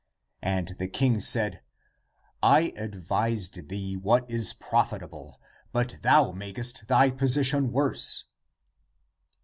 [0.41, 1.61] And the king said,"
[2.57, 5.39] I ad vised thee what is profitable,
[5.71, 8.23] but thou makest thy position worse."